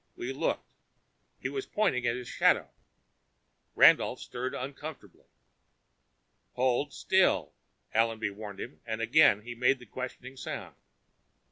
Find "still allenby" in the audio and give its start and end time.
6.91-8.31